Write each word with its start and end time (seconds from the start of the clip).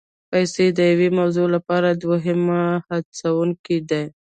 پیسې 0.31 0.65
د 0.77 0.79
یوې 0.91 1.09
موضوع 1.19 1.47
لپاره 1.55 1.89
دوهمي 2.01 2.61
هڅوونکي 2.89 3.77
دي. 3.89 4.03